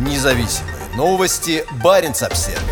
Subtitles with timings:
[0.00, 1.62] Независимые новости.
[1.84, 2.62] Барин обсерва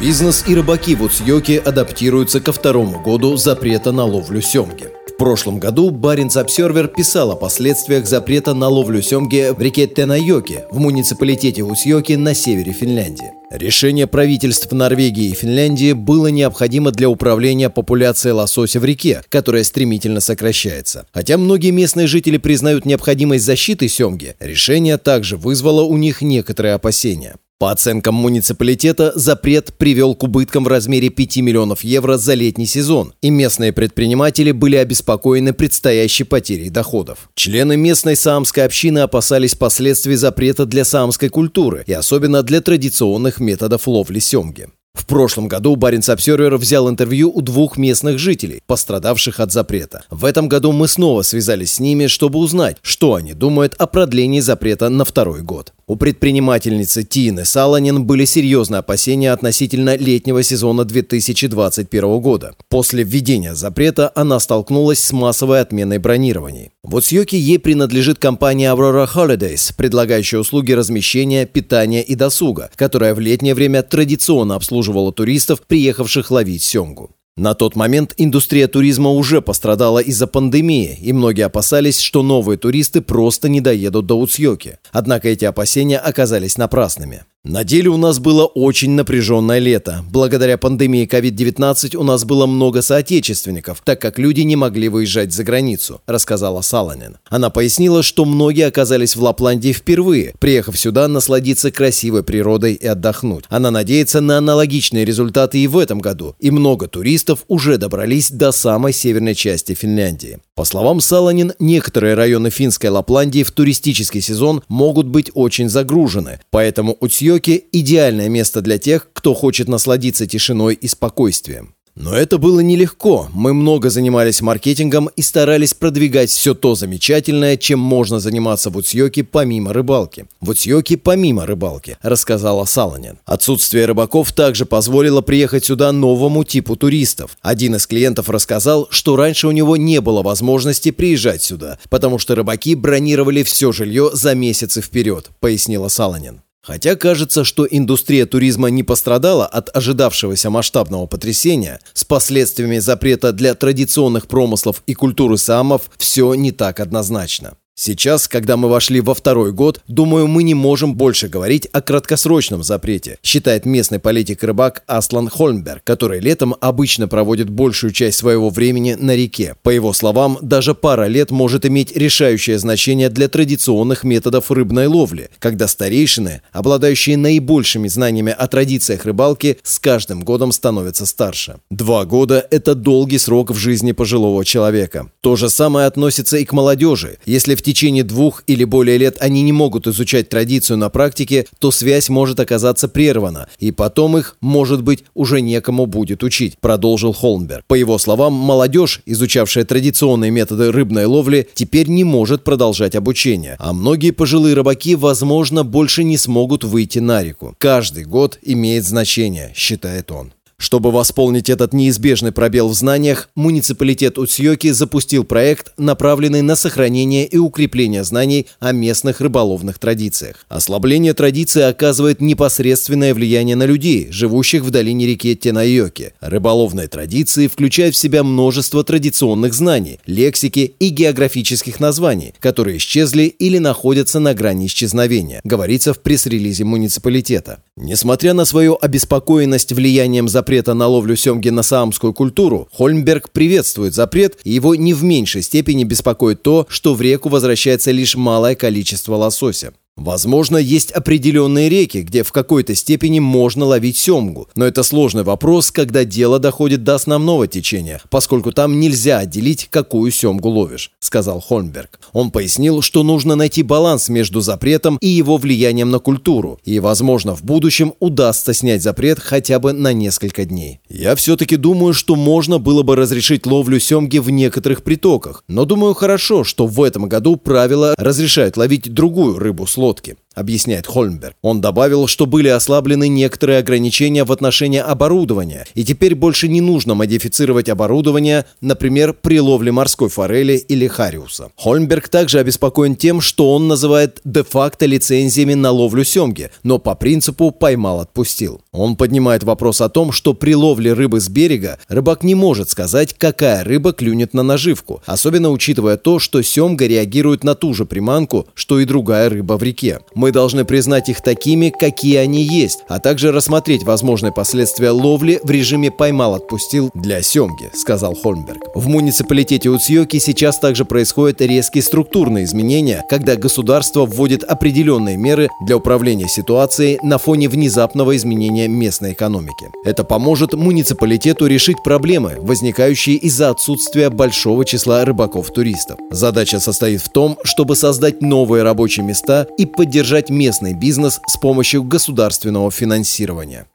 [0.00, 4.90] Бизнес и рыбаки в Уцьёке адаптируются ко второму году запрета на ловлю семги.
[5.24, 10.78] Прошлом году Баренц Обсервер писал о последствиях запрета на ловлю семги в реке Тенайоки в
[10.78, 13.32] муниципалитете Усьоки на севере Финляндии.
[13.50, 20.20] Решение правительств Норвегии и Финляндии было необходимо для управления популяцией лосося в реке, которая стремительно
[20.20, 21.06] сокращается.
[21.10, 27.36] Хотя многие местные жители признают необходимость защиты семги, решение также вызвало у них некоторые опасения.
[27.64, 33.14] По оценкам муниципалитета, запрет привел к убыткам в размере 5 миллионов евро за летний сезон,
[33.22, 37.30] и местные предприниматели были обеспокоены предстоящей потерей доходов.
[37.34, 43.88] Члены местной саамской общины опасались последствий запрета для саамской культуры и особенно для традиционных методов
[43.88, 44.68] ловли семги.
[44.94, 50.04] В прошлом году Баренц Обсервер взял интервью у двух местных жителей, пострадавших от запрета.
[50.08, 54.40] В этом году мы снова связались с ними, чтобы узнать, что они думают о продлении
[54.40, 55.74] запрета на второй год.
[55.86, 62.54] У предпринимательницы Тины Саланин были серьезные опасения относительно летнего сезона 2021 года.
[62.70, 66.70] После введения запрета она столкнулась с массовой отменой бронирований.
[66.82, 73.20] В Уцьёке ей принадлежит компания Aurora Holidays, предлагающая услуги размещения, питания и досуга, которая в
[73.20, 77.10] летнее время традиционно обслуживала туристов, приехавших ловить семгу.
[77.36, 83.00] На тот момент индустрия туризма уже пострадала из-за пандемии, и многие опасались, что новые туристы
[83.00, 84.78] просто не доедут до Уцьёки.
[84.92, 87.24] Однако эти опасения оказались напрасными.
[87.46, 90.02] На деле у нас было очень напряженное лето.
[90.10, 95.44] Благодаря пандемии COVID-19 у нас было много соотечественников, так как люди не могли выезжать за
[95.44, 97.18] границу, рассказала Саланин.
[97.28, 103.44] Она пояснила, что многие оказались в Лапландии впервые, приехав сюда насладиться красивой природой и отдохнуть.
[103.50, 108.52] Она надеется на аналогичные результаты и в этом году, и много туристов уже добрались до
[108.52, 110.38] самой северной части Финляндии.
[110.54, 116.96] По словам Саланин, некоторые районы финской Лапландии в туристический сезон могут быть очень загружены, поэтому
[117.34, 121.74] Утсьёки– идеальное место для тех, кто хочет насладиться тишиной и спокойствием.
[121.96, 123.28] Но это было нелегко.
[123.32, 129.24] Мы много занимались маркетингом и старались продвигать все то замечательное, чем можно заниматься в Уцьёке
[129.24, 130.26] помимо рыбалки.
[130.40, 133.18] В Уцьёке помимо рыбалки, рассказала Саланин.
[133.24, 137.36] Отсутствие рыбаков также позволило приехать сюда новому типу туристов.
[137.42, 142.36] Один из клиентов рассказал, что раньше у него не было возможности приезжать сюда, потому что
[142.36, 146.40] рыбаки бронировали все жилье за месяцы вперед, пояснила Саланин.
[146.64, 153.54] Хотя кажется, что индустрия туризма не пострадала от ожидавшегося масштабного потрясения, с последствиями запрета для
[153.54, 157.58] традиционных промыслов и культуры самов все не так однозначно.
[157.76, 162.62] Сейчас, когда мы вошли во второй год, думаю, мы не можем больше говорить о краткосрочном
[162.62, 169.16] запрете, считает местный политик-рыбак Аслан Хольмберг, который летом обычно проводит большую часть своего времени на
[169.16, 169.56] реке.
[169.64, 175.30] По его словам, даже пара лет может иметь решающее значение для традиционных методов рыбной ловли,
[175.40, 181.56] когда старейшины, обладающие наибольшими знаниями о традициях рыбалки, с каждым годом становятся старше.
[181.72, 185.10] Два года– это долгий срок в жизни пожилого человека.
[185.22, 187.18] То же самое относится и к молодежи.
[187.26, 191.70] Если в течение двух или более лет они не могут изучать традицию на практике, то
[191.70, 197.64] связь может оказаться прервана, и потом их, может быть, уже некому будет учить, продолжил Холмберг.
[197.66, 203.72] По его словам, молодежь, изучавшая традиционные методы рыбной ловли, теперь не может продолжать обучение, а
[203.72, 207.54] многие пожилые рыбаки, возможно, больше не смогут выйти на реку.
[207.58, 210.32] Каждый год имеет значение, считает он.
[210.64, 217.36] Чтобы восполнить этот неизбежный пробел в знаниях, муниципалитет Уцьёки запустил проект, направленный на сохранение и
[217.36, 220.46] укрепление знаний о местных рыболовных традициях.
[220.48, 226.14] Ослабление традиции оказывает непосредственное влияние на людей, живущих в долине реки Тенайоки.
[226.22, 233.58] Рыболовные традиции включают в себя множество традиционных знаний, лексики и географических названий, которые исчезли или
[233.58, 237.62] находятся на грани исчезновения, говорится в пресс-релизе муниципалитета.
[237.76, 243.92] Несмотря на свою обеспокоенность влиянием за запрета на ловлю семги на саамскую культуру, Хольмберг приветствует
[243.92, 248.54] запрет, и его не в меньшей степени беспокоит то, что в реку возвращается лишь малое
[248.54, 249.72] количество лосося.
[249.96, 255.70] Возможно, есть определенные реки, где в какой-то степени можно ловить семгу, но это сложный вопрос,
[255.70, 262.00] когда дело доходит до основного течения, поскольку там нельзя отделить, какую семгу ловишь, сказал Хольмберг.
[262.12, 267.36] Он пояснил, что нужно найти баланс между запретом и его влиянием на культуру, и, возможно,
[267.36, 270.80] в будущем удастся снять запрет хотя бы на несколько дней.
[270.88, 275.94] Я все-таки думаю, что можно было бы разрешить ловлю семги в некоторых притоках, но думаю
[275.94, 280.16] хорошо, что в этом году правила разрешают ловить другую рыбу с лодки.
[280.34, 281.34] Объясняет Хольмберг.
[281.42, 286.94] Он добавил, что были ослаблены некоторые ограничения в отношении оборудования, и теперь больше не нужно
[286.94, 291.50] модифицировать оборудование, например, при ловле морской форели или хариуса.
[291.56, 297.50] Хольмберг также обеспокоен тем, что он называет де-факто лицензиями на ловлю семги, но по принципу
[297.50, 298.60] поймал-отпустил.
[298.72, 303.14] Он поднимает вопрос о том, что при ловле рыбы с берега рыбак не может сказать,
[303.16, 308.46] какая рыба клюнет на наживку, особенно учитывая то, что семга реагирует на ту же приманку,
[308.54, 310.00] что и другая рыба в реке.
[310.14, 315.50] Мы должны признать их такими, какие они есть, а также рассмотреть возможные последствия ловли в
[315.50, 318.62] режиме «поймал-отпустил» для семги, сказал Хольмберг.
[318.74, 325.76] В муниципалитете Уцьёки сейчас также происходят резкие структурные изменения, когда государство вводит определенные меры для
[325.76, 329.70] управления ситуацией на фоне внезапного изменения местной экономики.
[329.84, 335.98] Это поможет муниципалитету решить проблемы, возникающие из-за отсутствия большого числа рыбаков-туристов.
[336.10, 339.66] Задача состоит в том, чтобы создать новые рабочие места и
[340.14, 343.66] поддержать местный бизнес с помощью государственного финансирования.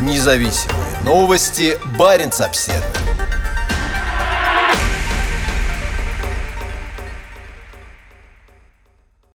[0.00, 1.78] Независимые новости.
[1.96, 3.11] Барин обседный.